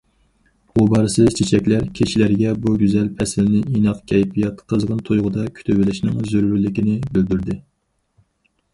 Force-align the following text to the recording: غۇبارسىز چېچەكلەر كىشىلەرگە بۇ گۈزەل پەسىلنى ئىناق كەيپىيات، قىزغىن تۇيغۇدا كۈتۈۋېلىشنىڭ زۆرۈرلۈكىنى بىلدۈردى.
غۇبارسىز 0.77 1.35
چېچەكلەر 1.39 1.85
كىشىلەرگە 1.99 2.55
بۇ 2.65 2.73
گۈزەل 2.85 3.11
پەسىلنى 3.21 3.61
ئىناق 3.81 4.01
كەيپىيات، 4.15 4.65
قىزغىن 4.73 5.07
تۇيغۇدا 5.11 5.47
كۈتۈۋېلىشنىڭ 5.61 6.21
زۆرۈرلۈكىنى 6.35 7.01
بىلدۈردى. 7.17 7.63